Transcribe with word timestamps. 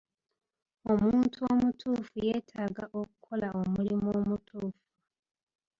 Omuntu 0.91 1.39
omutuufu 1.51 2.15
yeetaaga 2.27 2.83
okukola 2.99 3.47
omulimu 3.61 4.07
omutuufu. 4.19 4.85